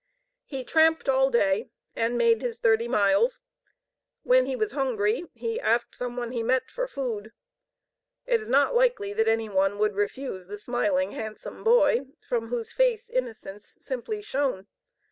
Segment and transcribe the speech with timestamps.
[0.45, 3.39] He tramped all day, and made his thirty miles.
[4.23, 7.33] When he was hungry, he asked some one he met for food.
[8.25, 12.71] It is not likely that any one would refuse the smiling, handsome boy, from whose
[12.71, 14.65] face innocence simply shone.